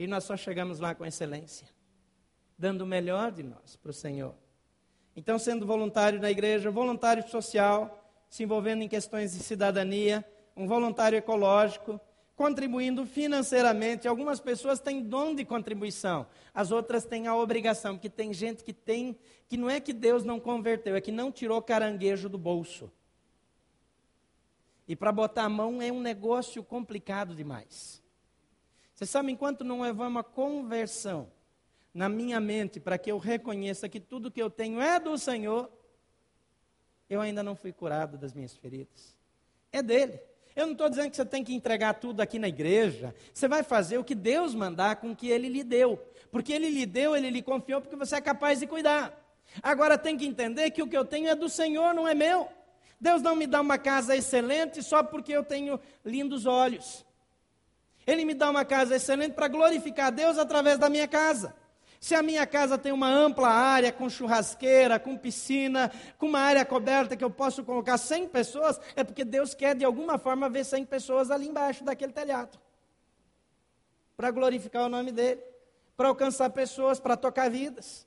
[0.04, 1.66] E nós só chegamos lá com excelência,
[2.58, 4.36] dando o melhor de nós para o Senhor.
[5.16, 10.26] Então, sendo voluntário na igreja, voluntário social, se envolvendo em questões de cidadania,
[10.58, 12.02] um voluntário ecológico,
[12.36, 14.06] contribuindo financeiramente.
[14.06, 18.74] Algumas pessoas têm dom de contribuição, as outras têm a obrigação, porque tem gente que
[18.74, 22.92] tem, que não é que Deus não converteu, é que não tirou caranguejo do bolso.
[24.86, 28.03] E para botar a mão é um negócio complicado demais.
[28.94, 31.32] Você sabe, enquanto não houver uma conversão
[31.94, 35.70] na minha mente para que eu reconheça que tudo que eu tenho é do Senhor,
[37.10, 39.16] eu ainda não fui curado das minhas feridas.
[39.72, 40.20] É dele.
[40.56, 43.14] Eu não estou dizendo que você tem que entregar tudo aqui na igreja.
[43.34, 45.98] Você vai fazer o que Deus mandar com o que Ele lhe deu.
[46.32, 49.20] Porque Ele lhe deu, Ele lhe confiou, porque você é capaz de cuidar.
[49.62, 52.48] Agora tem que entender que o que eu tenho é do Senhor, não é meu.
[53.00, 57.06] Deus não me dá uma casa excelente só porque eu tenho lindos olhos.
[58.06, 61.56] Ele me dá uma casa excelente para glorificar Deus através da minha casa.
[62.00, 66.66] Se a minha casa tem uma ampla área com churrasqueira, com piscina, com uma área
[66.66, 70.66] coberta que eu posso colocar 100 pessoas, é porque Deus quer de alguma forma ver
[70.66, 72.60] 100 pessoas ali embaixo daquele telhado.
[74.18, 75.42] Para glorificar o nome dele,
[75.96, 78.06] para alcançar pessoas, para tocar vidas.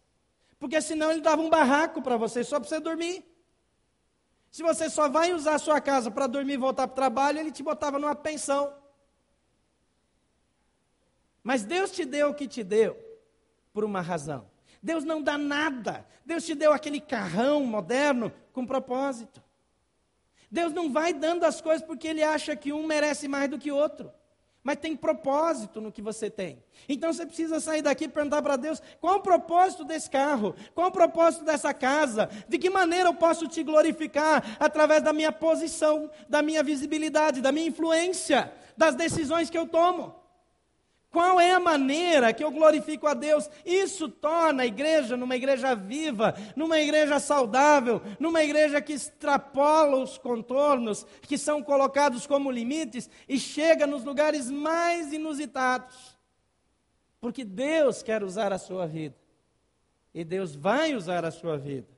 [0.59, 3.25] Porque senão ele dava um barraco para você, só para você dormir.
[4.51, 7.39] Se você só vai usar a sua casa para dormir e voltar para o trabalho,
[7.39, 8.73] ele te botava numa pensão.
[11.47, 12.99] Mas Deus te deu o que te deu
[13.73, 14.51] por uma razão.
[14.83, 16.05] Deus não dá nada.
[16.25, 19.41] Deus te deu aquele carrão moderno com propósito.
[20.51, 23.71] Deus não vai dando as coisas porque ele acha que um merece mais do que
[23.71, 24.11] outro.
[24.61, 26.61] Mas tem propósito no que você tem.
[26.89, 30.53] Então você precisa sair daqui e perguntar para Deus: qual o propósito desse carro?
[30.75, 32.29] Qual o propósito dessa casa?
[32.49, 37.53] De que maneira eu posso te glorificar através da minha posição, da minha visibilidade, da
[37.53, 40.26] minha influência, das decisões que eu tomo?
[41.11, 43.49] Qual é a maneira que eu glorifico a Deus?
[43.65, 50.19] Isso torna a igreja numa igreja viva, numa igreja saudável, numa igreja que extrapola os
[50.19, 56.17] contornos que são colocados como limites e chega nos lugares mais inusitados.
[57.21, 59.17] Porque Deus quer usar a sua vida.
[60.13, 61.89] E Deus vai usar a sua vida,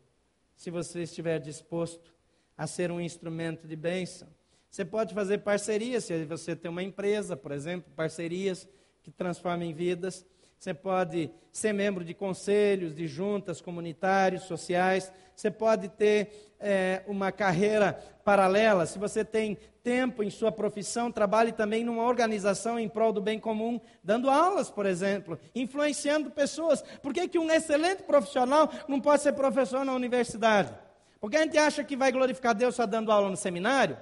[0.57, 2.13] se você estiver disposto
[2.57, 4.29] a ser um instrumento de bênção.
[4.69, 8.69] Você pode fazer parcerias, se você tem uma empresa, por exemplo, parcerias
[9.09, 10.27] que transformem vidas.
[10.59, 15.11] Você pode ser membro de conselhos, de juntas comunitários, sociais.
[15.35, 18.85] Você pode ter é, uma carreira paralela.
[18.85, 23.39] Se você tem tempo em sua profissão, trabalhe também numa organização em prol do bem
[23.39, 26.83] comum, dando aulas, por exemplo, influenciando pessoas.
[27.03, 30.75] Por que, que um excelente profissional não pode ser professor na universidade?
[31.19, 33.97] Porque a gente acha que vai glorificar Deus só dando aula no seminário?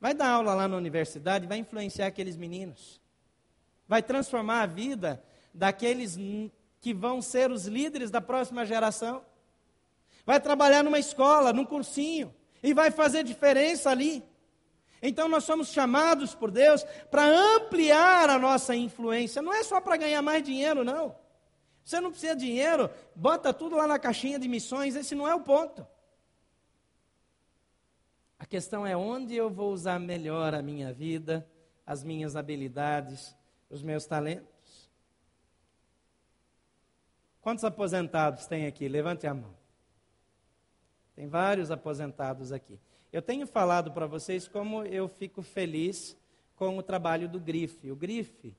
[0.00, 3.00] Vai dar aula lá na universidade, vai influenciar aqueles meninos
[3.88, 5.22] vai transformar a vida
[5.52, 6.16] daqueles
[6.80, 9.24] que vão ser os líderes da próxima geração.
[10.26, 14.22] Vai trabalhar numa escola, num cursinho, e vai fazer diferença ali.
[15.00, 19.40] Então nós somos chamados por Deus para ampliar a nossa influência.
[19.40, 21.16] Não é só para ganhar mais dinheiro, não.
[21.82, 25.34] Você não precisa de dinheiro, bota tudo lá na caixinha de missões, esse não é
[25.34, 25.86] o ponto.
[28.38, 31.48] A questão é onde eu vou usar melhor a minha vida,
[31.86, 33.34] as minhas habilidades,
[33.70, 34.90] os meus talentos.
[37.40, 38.88] Quantos aposentados tem aqui?
[38.88, 39.54] Levante a mão.
[41.14, 42.78] Tem vários aposentados aqui.
[43.12, 46.16] Eu tenho falado para vocês como eu fico feliz
[46.54, 47.90] com o trabalho do Grife.
[47.90, 48.54] O Grife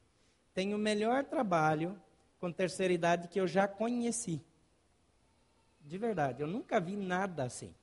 [0.53, 2.01] tem o melhor trabalho
[2.39, 4.41] com terceira idade que eu já conheci.
[5.81, 7.73] De verdade, eu nunca vi nada assim.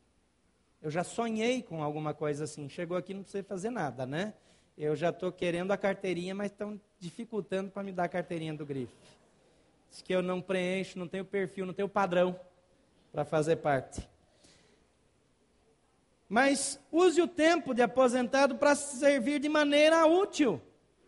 [0.82, 2.68] Eu já sonhei com alguma coisa assim.
[2.68, 4.34] Chegou aqui não precisa fazer nada, né?
[4.76, 8.66] Eu já estou querendo a carteirinha, mas estão dificultando para me dar a carteirinha do
[8.66, 8.92] grife.
[9.90, 12.38] Diz que eu não preencho, não tenho perfil, não tenho padrão
[13.10, 14.06] para fazer parte.
[16.28, 20.60] Mas use o tempo de aposentado para servir de maneira útil,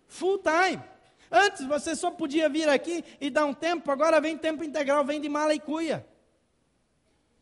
[0.06, 0.82] full time.
[1.30, 5.20] Antes você só podia vir aqui e dar um tempo, agora vem tempo integral, vem
[5.20, 6.06] de mala e cuia.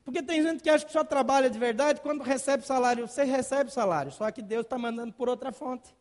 [0.05, 3.07] Porque tem gente que acha que só trabalha de verdade quando recebe salário.
[3.07, 5.95] Você recebe salário, só que Deus está mandando por outra fonte.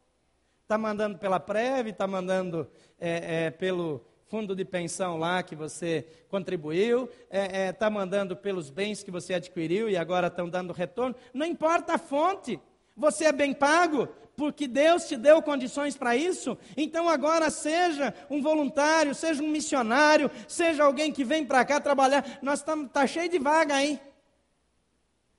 [0.66, 2.68] Está mandando pela Prev, está mandando
[3.00, 8.36] é, é, pelo fundo de pensão lá que você contribuiu, está é, é tá mandando
[8.36, 11.16] pelos bens que você adquiriu e agora estão dando retorno.
[11.32, 12.60] Não importa a fonte.
[12.98, 14.08] Você é bem pago?
[14.36, 16.58] Porque Deus te deu condições para isso?
[16.76, 22.40] Então agora seja um voluntário, seja um missionário, seja alguém que vem para cá trabalhar.
[22.42, 24.00] Nós estamos tá cheio de vaga aí.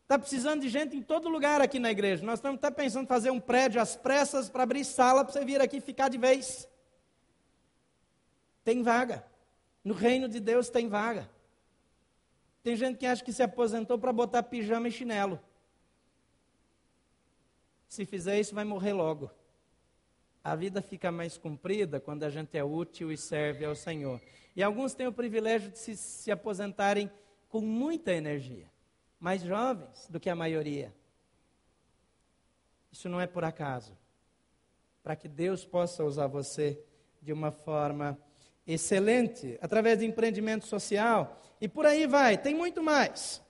[0.07, 2.25] Está precisando de gente em todo lugar aqui na igreja.
[2.25, 5.45] Nós estamos até pensando em fazer um prédio às pressas para abrir sala para você
[5.45, 6.69] vir aqui ficar de vez.
[8.63, 9.27] Tem vaga.
[9.83, 11.29] No reino de Deus tem vaga.
[12.63, 15.41] Tem gente que acha que se aposentou para botar pijama e chinelo.
[17.89, 19.29] Se fizer isso, vai morrer logo.
[20.45, 24.21] A vida fica mais comprida quando a gente é útil e serve ao Senhor.
[24.55, 27.11] E alguns têm o privilégio de se, se aposentarem
[27.49, 28.71] com muita energia
[29.19, 30.95] mais jovens do que a maioria.
[32.93, 33.97] Isso não é por acaso.
[35.03, 36.81] Para que Deus possa usar você
[37.23, 38.19] de uma forma
[38.67, 43.43] excelente, através de empreendimento social, e por aí vai, tem muito mais.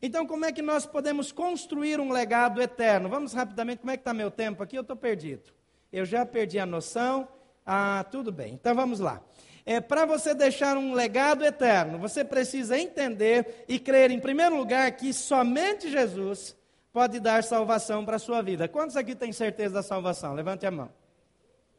[0.00, 3.08] Então, como é que nós podemos construir um legado eterno?
[3.08, 4.76] Vamos rapidamente, como é que está meu tempo aqui?
[4.76, 5.52] Eu estou perdido.
[5.92, 7.28] Eu já perdi a noção.
[7.64, 8.54] Ah, tudo bem.
[8.54, 9.22] Então vamos lá
[9.64, 14.90] é, para você deixar um legado eterno, você precisa entender e crer, em primeiro lugar,
[14.92, 16.56] que somente Jesus
[16.92, 18.68] pode dar salvação para a sua vida.
[18.68, 20.34] Quantos aqui têm certeza da salvação?
[20.34, 20.90] Levante a mão.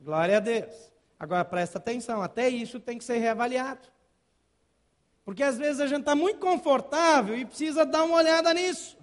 [0.01, 0.91] Glória a Deus.
[1.19, 3.87] Agora presta atenção, até isso tem que ser reavaliado.
[5.23, 8.97] Porque às vezes a gente está muito confortável e precisa dar uma olhada nisso.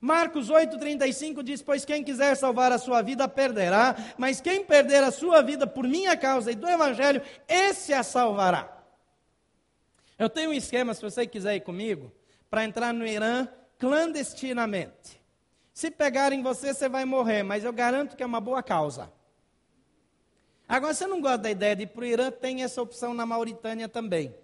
[0.00, 5.10] Marcos 8,35 diz: Pois quem quiser salvar a sua vida perderá, mas quem perder a
[5.10, 8.76] sua vida por minha causa e do Evangelho, esse a salvará.
[10.18, 12.12] Eu tenho um esquema, se você quiser ir comigo,
[12.50, 15.20] para entrar no Irã clandestinamente.
[15.72, 19.12] Se pegarem você, você vai morrer, mas eu garanto que é uma boa causa.
[20.68, 23.24] Agora, você não gosta da ideia de ir para o Irã, tem essa opção na
[23.24, 24.34] Mauritânia também,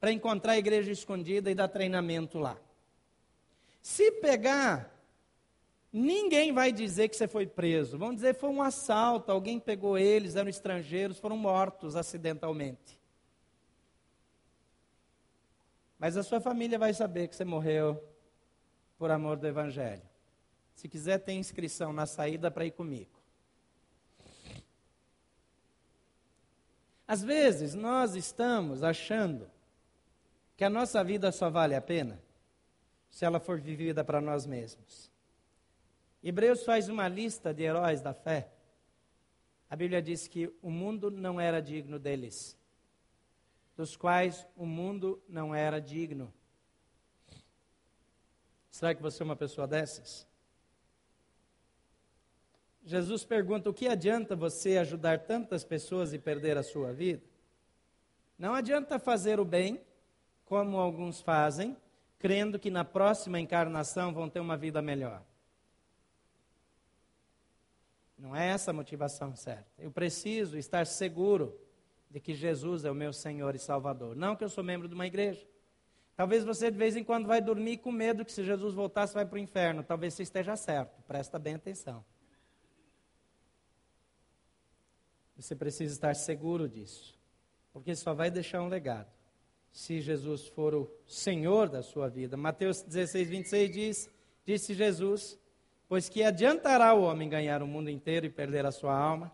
[0.00, 2.56] para encontrar a igreja escondida e dar treinamento lá.
[3.84, 4.90] Se pegar,
[5.92, 7.98] ninguém vai dizer que você foi preso.
[7.98, 12.98] Vão dizer que foi um assalto, alguém pegou eles, eram estrangeiros, foram mortos acidentalmente.
[15.98, 18.02] Mas a sua família vai saber que você morreu
[18.96, 20.02] por amor do Evangelho.
[20.74, 23.20] Se quiser, tem inscrição na saída para ir comigo.
[27.06, 29.46] Às vezes, nós estamos achando
[30.56, 32.18] que a nossa vida só vale a pena
[33.14, 35.08] se ela for vivida para nós mesmos.
[36.20, 38.50] Hebreus faz uma lista de heróis da fé.
[39.70, 42.58] A Bíblia diz que o mundo não era digno deles,
[43.76, 46.34] dos quais o mundo não era digno.
[48.68, 50.26] Será que você é uma pessoa dessas?
[52.84, 57.22] Jesus pergunta: o que adianta você ajudar tantas pessoas e perder a sua vida?
[58.36, 59.80] Não adianta fazer o bem,
[60.44, 61.76] como alguns fazem,
[62.24, 65.22] crendo que na próxima encarnação vão ter uma vida melhor.
[68.16, 69.70] Não é essa a motivação certa.
[69.78, 71.54] Eu preciso estar seguro
[72.08, 74.16] de que Jesus é o meu Senhor e Salvador.
[74.16, 75.46] Não que eu sou membro de uma igreja.
[76.16, 79.12] Talvez você de vez em quando vai dormir com medo que se Jesus voltar você
[79.12, 79.82] vai para o inferno.
[79.82, 81.02] Talvez você esteja certo.
[81.02, 82.02] Presta bem atenção.
[85.36, 87.20] Você precisa estar seguro disso.
[87.70, 89.12] Porque só vai deixar um legado
[89.74, 92.36] se Jesus for o Senhor da sua vida.
[92.36, 94.10] Mateus 16, 26 diz:
[94.46, 95.36] Disse Jesus,
[95.88, 99.32] pois que adiantará o homem ganhar o mundo inteiro e perder a sua alma?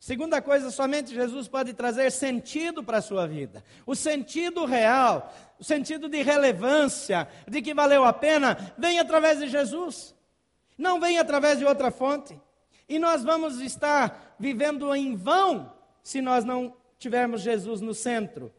[0.00, 3.62] Segunda coisa, somente Jesus pode trazer sentido para a sua vida.
[3.84, 9.48] O sentido real, o sentido de relevância, de que valeu a pena, vem através de
[9.48, 10.14] Jesus.
[10.78, 12.40] Não vem através de outra fonte.
[12.88, 15.70] E nós vamos estar vivendo em vão
[16.02, 18.50] se nós não tivermos Jesus no centro.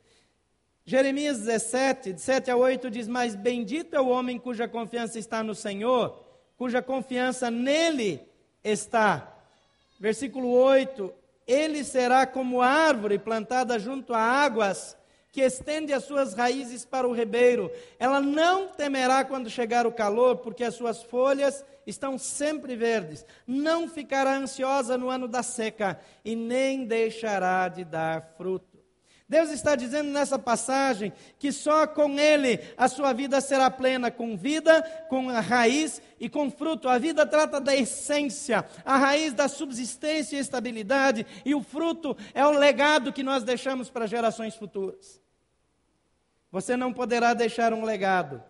[0.89, 5.43] Jeremias 17, de 7 a 8 diz: Mas bendito é o homem cuja confiança está
[5.43, 6.17] no Senhor,
[6.57, 8.21] cuja confiança nele
[8.63, 9.35] está.
[9.99, 11.13] Versículo 8:
[11.45, 14.95] Ele será como árvore plantada junto a águas,
[15.29, 17.69] que estende as suas raízes para o ribeiro.
[17.99, 23.25] Ela não temerá quando chegar o calor, porque as suas folhas estão sempre verdes.
[23.45, 28.76] Não ficará ansiosa no ano da seca, e nem deixará de dar fruto.
[29.29, 34.37] Deus está dizendo nessa passagem que só com Ele a sua vida será plena, com
[34.37, 36.87] vida, com a raiz e com fruto.
[36.87, 42.45] A vida trata da essência, a raiz da subsistência e estabilidade, e o fruto é
[42.45, 45.21] o legado que nós deixamos para gerações futuras.
[46.49, 48.41] Você não poderá deixar um legado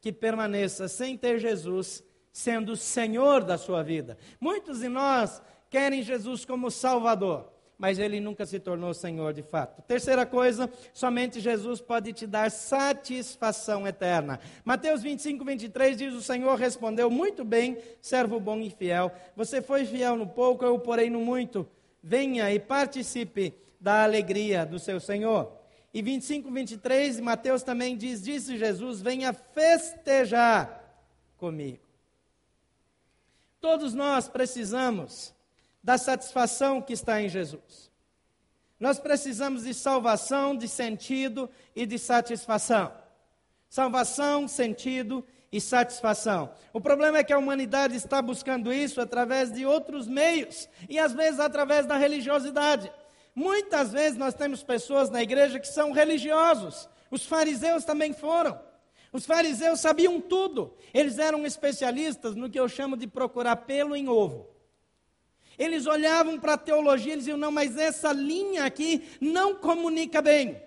[0.00, 4.18] que permaneça sem ter Jesus sendo o Senhor da sua vida.
[4.40, 9.82] Muitos de nós querem Jesus como Salvador mas ele nunca se tornou Senhor de fato.
[9.82, 14.38] Terceira coisa, somente Jesus pode te dar satisfação eterna.
[14.64, 19.12] Mateus 25, 23 diz: O Senhor respondeu muito bem, servo bom e fiel.
[19.36, 21.68] Você foi fiel no pouco, eu porei no muito.
[22.02, 25.52] Venha e participe da alegria do seu Senhor.
[25.92, 30.82] E 25, 23, Mateus também diz: Disse Jesus: Venha festejar
[31.36, 31.84] comigo.
[33.60, 35.33] Todos nós precisamos
[35.84, 37.92] da satisfação que está em Jesus.
[38.80, 42.90] Nós precisamos de salvação, de sentido e de satisfação.
[43.68, 46.50] Salvação, sentido e satisfação.
[46.72, 51.12] O problema é que a humanidade está buscando isso através de outros meios e às
[51.12, 52.90] vezes através da religiosidade.
[53.34, 56.88] Muitas vezes nós temos pessoas na igreja que são religiosos.
[57.10, 58.58] Os fariseus também foram.
[59.12, 60.74] Os fariseus sabiam tudo.
[60.94, 64.53] Eles eram especialistas no que eu chamo de procurar pelo em ovo.
[65.58, 70.60] Eles olhavam para a teologia e diziam: não, mas essa linha aqui não comunica bem.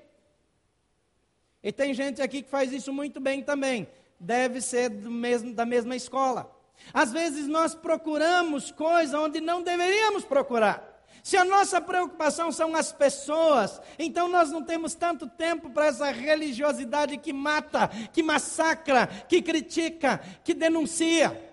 [1.63, 3.87] E tem gente aqui que faz isso muito bem também.
[4.19, 6.49] Deve ser mesmo, da mesma escola.
[6.93, 10.97] Às vezes nós procuramos coisa onde não deveríamos procurar.
[11.23, 16.09] Se a nossa preocupação são as pessoas, então nós não temos tanto tempo para essa
[16.09, 21.46] religiosidade que mata, que massacra, que critica, que denuncia.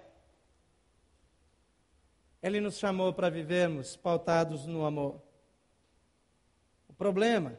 [2.45, 5.19] Ele nos chamou para vivermos pautados no amor.
[6.87, 7.59] O problema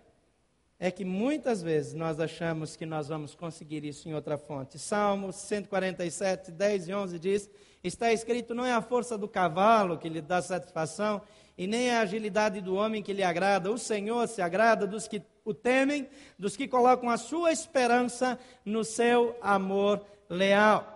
[0.79, 4.77] é que muitas vezes nós achamos que nós vamos conseguir isso em outra fonte.
[4.77, 7.49] Salmo 147, 10 e 11 diz:
[7.83, 11.19] Está escrito, não é a força do cavalo que lhe dá satisfação,
[11.57, 13.71] e nem a agilidade do homem que lhe agrada.
[13.71, 16.07] O Senhor se agrada dos que o temem,
[16.38, 20.94] dos que colocam a sua esperança no seu amor leal.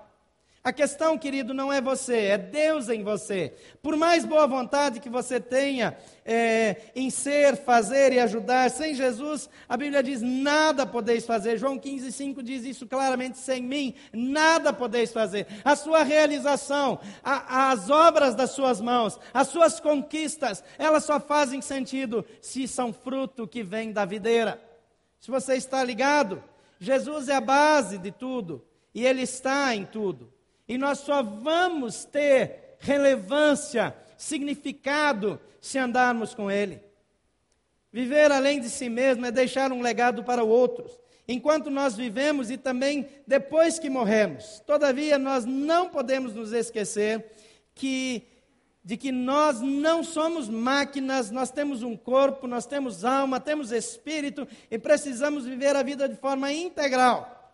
[0.62, 3.53] A questão, querido, não é você, é Deus em você.
[3.82, 9.49] Por mais boa vontade que você tenha é, em ser, fazer e ajudar, sem Jesus,
[9.70, 11.57] a Bíblia diz: nada podeis fazer.
[11.57, 15.47] João 15, 5 diz isso claramente: sem mim, nada podeis fazer.
[15.64, 21.62] A sua realização, a, as obras das suas mãos, as suas conquistas, elas só fazem
[21.62, 24.62] sentido se são fruto que vem da videira.
[25.22, 26.43] Se você está ligado,
[26.82, 30.38] Jesus é a base de tudo e Ele está em tudo.
[30.70, 36.80] E nós só vamos ter relevância, significado, se andarmos com Ele.
[37.91, 40.91] Viver além de si mesmo é deixar um legado para outros,
[41.28, 44.59] enquanto nós vivemos e também depois que morremos.
[44.59, 47.26] Todavia, nós não podemos nos esquecer
[47.74, 48.24] que
[48.82, 54.47] de que nós não somos máquinas, nós temos um corpo, nós temos alma, temos espírito
[54.72, 57.53] e precisamos viver a vida de forma integral.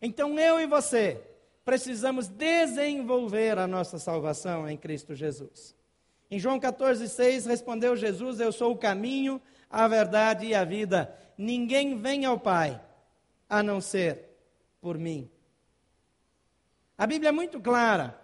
[0.00, 1.20] Então eu e você
[1.66, 5.74] precisamos desenvolver a nossa salvação em Cristo Jesus.
[6.30, 11.12] Em João 14,6 respondeu Jesus: Eu sou o caminho, a verdade e a vida.
[11.36, 12.80] Ninguém vem ao Pai
[13.50, 14.30] a não ser
[14.80, 15.28] por mim.
[16.96, 18.16] A Bíblia é muito clara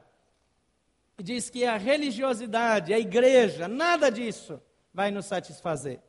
[1.19, 4.63] e diz que a religiosidade, a igreja, nada disso
[4.95, 6.01] vai nos satisfazer.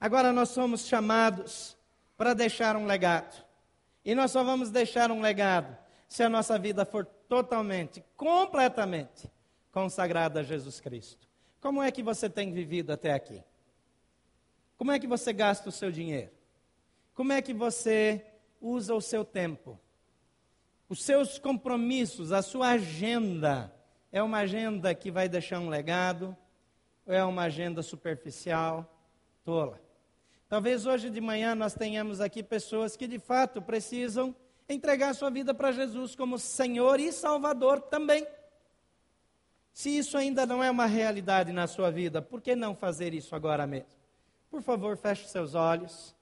[0.00, 1.76] Agora nós somos chamados
[2.16, 3.40] para deixar um legado.
[4.04, 5.81] E nós só vamos deixar um legado
[6.12, 9.32] se a nossa vida for totalmente, completamente
[9.70, 11.26] consagrada a Jesus Cristo.
[11.58, 13.42] Como é que você tem vivido até aqui?
[14.76, 16.30] Como é que você gasta o seu dinheiro?
[17.14, 18.26] Como é que você
[18.60, 19.80] usa o seu tempo?
[20.86, 23.74] Os seus compromissos, a sua agenda,
[24.12, 26.36] é uma agenda que vai deixar um legado?
[27.06, 29.02] Ou é uma agenda superficial,
[29.42, 29.80] tola?
[30.46, 34.36] Talvez hoje de manhã nós tenhamos aqui pessoas que de fato precisam
[34.72, 38.26] entregar sua vida para Jesus como Senhor e Salvador também.
[39.72, 43.34] Se isso ainda não é uma realidade na sua vida, por que não fazer isso
[43.34, 43.88] agora mesmo?
[44.50, 46.14] Por favor, feche seus olhos.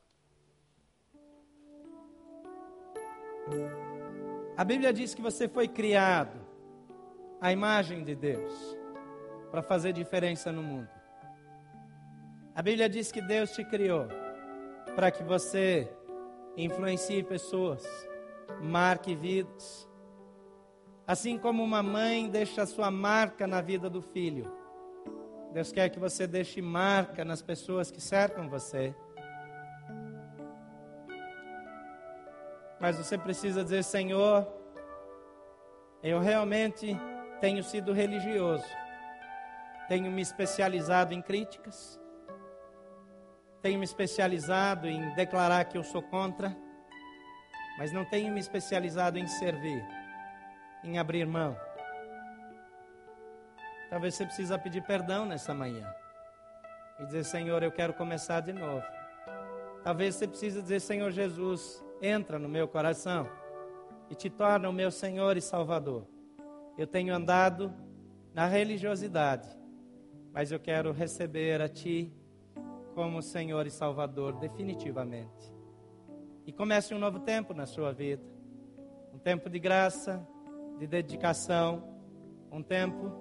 [4.57, 6.39] A Bíblia diz que você foi criado
[7.41, 8.53] à imagem de Deus
[9.51, 10.89] para fazer diferença no mundo.
[12.55, 14.07] A Bíblia diz que Deus te criou
[14.95, 15.91] para que você
[16.57, 17.83] influencie pessoas
[18.61, 19.89] marque vidas.
[21.07, 24.53] Assim como uma mãe deixa sua marca na vida do filho,
[25.53, 28.95] Deus quer que você deixe marca nas pessoas que cercam você.
[32.79, 34.47] Mas você precisa dizer: Senhor,
[36.03, 36.97] eu realmente
[37.41, 38.65] tenho sido religioso,
[39.89, 42.01] tenho me especializado em críticas,
[43.61, 46.57] tenho me especializado em declarar que eu sou contra
[47.79, 49.85] mas não tenho me especializado em servir,
[50.85, 51.57] em abrir mão.
[53.89, 55.93] Talvez você precisa pedir perdão nessa manhã
[57.01, 58.85] e dizer: Senhor, eu quero começar de novo.
[59.83, 63.29] Talvez você precise dizer: Senhor Jesus, entra no meu coração
[64.09, 66.07] e te torna o meu Senhor e Salvador.
[66.79, 67.75] Eu tenho andado
[68.33, 69.49] na religiosidade,
[70.33, 72.13] mas eu quero receber a Ti
[72.95, 75.60] como Senhor e Salvador definitivamente.
[76.51, 78.25] E comece um novo tempo na sua vida.
[79.15, 80.27] Um tempo de graça,
[80.81, 81.81] de dedicação,
[82.51, 83.13] um tempo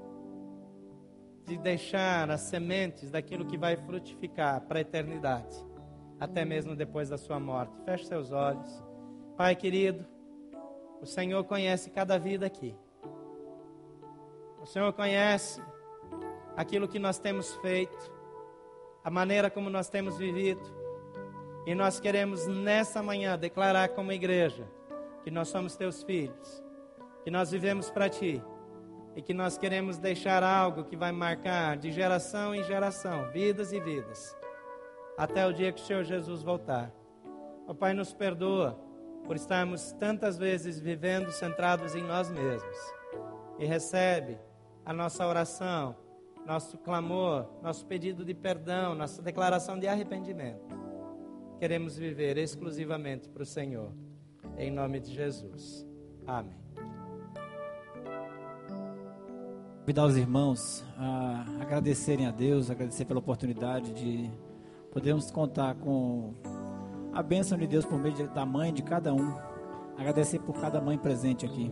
[1.45, 5.55] de deixar as sementes daquilo que vai frutificar para a eternidade,
[6.19, 7.79] até mesmo depois da sua morte.
[7.85, 8.83] Feche seus olhos.
[9.37, 10.07] Pai querido,
[10.99, 12.75] o Senhor conhece cada vida aqui.
[14.59, 15.61] O Senhor conhece
[16.57, 18.11] aquilo que nós temos feito,
[19.03, 20.78] a maneira como nós temos vivido.
[21.65, 24.67] E nós queremos nessa manhã declarar como igreja
[25.23, 26.63] que nós somos teus filhos,
[27.23, 28.41] que nós vivemos para ti
[29.15, 33.79] e que nós queremos deixar algo que vai marcar de geração em geração, vidas e
[33.79, 34.35] vidas,
[35.17, 36.91] até o dia que o Senhor Jesus voltar.
[37.67, 38.79] Ó Pai, nos perdoa
[39.25, 42.77] por estarmos tantas vezes vivendo centrados em nós mesmos
[43.59, 44.39] e recebe
[44.85, 45.95] a nossa oração,
[46.47, 50.78] nosso clamor, nosso pedido de perdão, nossa declaração de arrependimento.
[51.59, 53.91] Queremos viver exclusivamente para o Senhor,
[54.57, 55.85] em nome de Jesus.
[56.25, 56.59] Amém.
[59.89, 64.29] convidar os irmãos a agradecerem a Deus, agradecer pela oportunidade de
[64.91, 66.35] podermos contar com
[67.11, 69.33] a bênção de Deus por meio da mãe de cada um.
[69.97, 71.71] Agradecer por cada mãe presente aqui.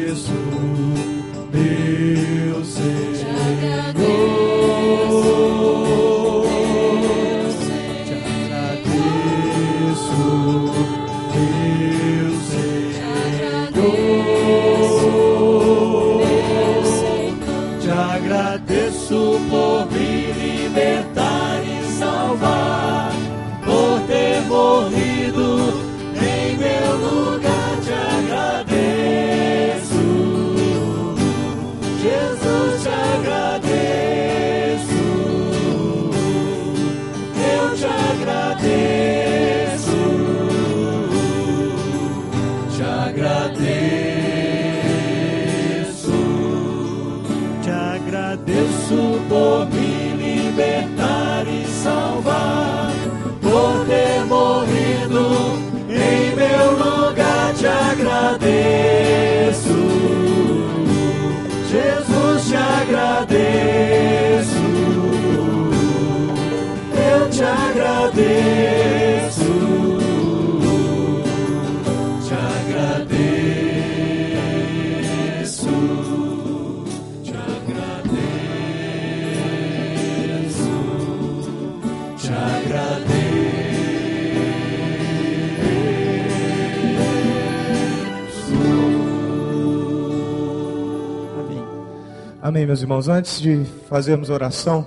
[92.51, 93.07] Amém, meus irmãos.
[93.07, 94.85] Antes de fazermos oração,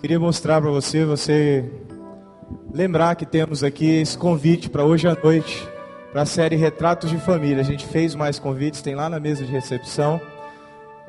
[0.00, 1.62] queria mostrar para você, você
[2.72, 5.62] lembrar que temos aqui esse convite para hoje à noite,
[6.10, 7.60] para a série Retratos de Família.
[7.60, 10.18] A gente fez mais convites, tem lá na mesa de recepção.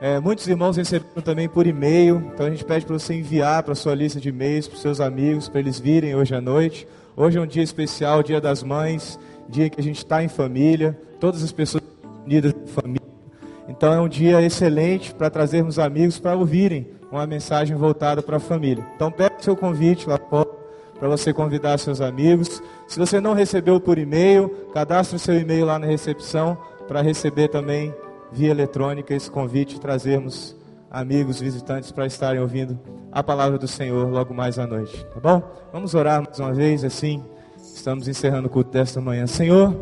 [0.01, 3.73] É, muitos irmãos receberam também por e-mail, então a gente pede para você enviar para
[3.73, 6.85] sua lista de e-mails, para seus amigos, para eles virem hoje à noite.
[7.15, 10.99] Hoje é um dia especial, Dia das Mães, dia que a gente está em família,
[11.17, 11.81] todas as pessoas
[12.25, 13.12] unidas em família.
[13.67, 18.39] Então é um dia excelente para trazermos amigos para ouvirem uma mensagem voltada para a
[18.39, 18.85] família.
[18.95, 22.61] Então pegue seu convite lá para você convidar seus amigos.
[22.87, 26.57] Se você não recebeu por e-mail, cadastre seu e-mail lá na recepção
[26.87, 27.93] para receber também
[28.31, 30.55] via eletrônica esse convite e trazermos
[30.89, 32.79] amigos, visitantes para estarem ouvindo
[33.11, 35.41] a palavra do Senhor logo mais à noite, tá bom?
[35.71, 37.23] Vamos orar mais uma vez assim.
[37.57, 39.25] Estamos encerrando o culto desta manhã.
[39.25, 39.75] Senhor,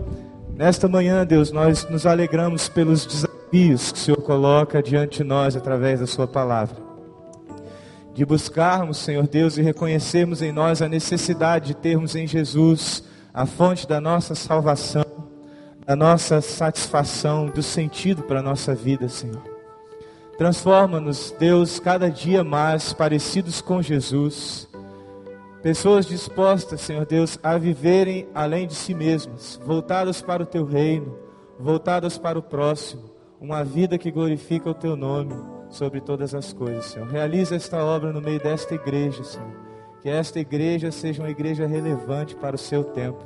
[0.62, 5.55] nesta manhã, Deus, nós nos alegramos pelos desafios que o Senhor coloca diante de nós
[5.55, 6.78] através da sua palavra.
[8.14, 13.03] De buscarmos, Senhor Deus, e reconhecermos em nós a necessidade de termos em Jesus
[13.34, 15.03] a fonte da nossa salvação,
[15.84, 19.41] da nossa satisfação, do sentido para a nossa vida, Senhor.
[20.38, 24.70] Transforma-nos, Deus, cada dia mais parecidos com Jesus.
[25.62, 31.16] Pessoas dispostas, Senhor Deus, a viverem além de si mesmas, voltadas para o teu reino,
[31.59, 35.34] voltadas para o próximo, uma vida que glorifica o teu nome
[35.70, 37.07] sobre todas as coisas, Senhor.
[37.07, 39.51] Realiza esta obra no meio desta igreja, Senhor.
[40.01, 43.24] Que esta igreja seja uma igreja relevante para o seu tempo.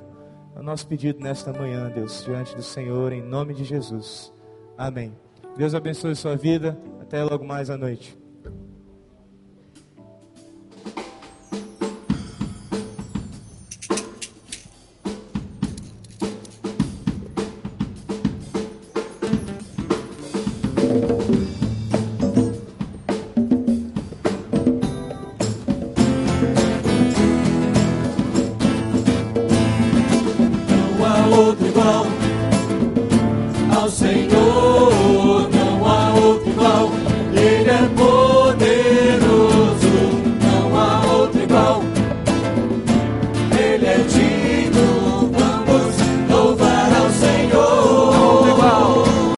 [0.55, 4.33] É o nosso pedido nesta manhã, Deus, diante do Senhor, em nome de Jesus.
[4.77, 5.13] Amém.
[5.55, 6.77] Deus abençoe sua vida.
[7.01, 8.24] Até logo mais à noite.